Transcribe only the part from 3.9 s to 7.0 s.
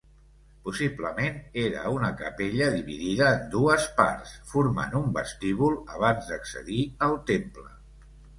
parts, formant un vestíbul abans d'accedir